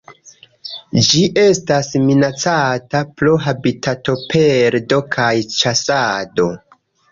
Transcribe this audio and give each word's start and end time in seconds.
Ĝi 1.07 1.19
estas 1.41 1.89
minacata 2.05 3.03
pro 3.21 3.35
habitatoperdo 3.45 5.01
kaj 5.19 5.31
ĉasado. 5.61 6.53